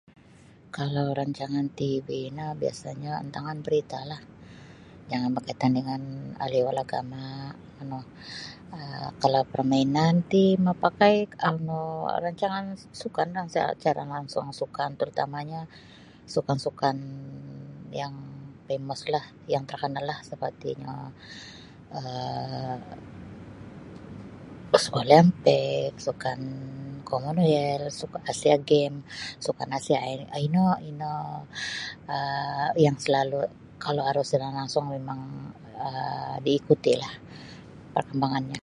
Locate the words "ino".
30.45-30.65, 30.89-31.13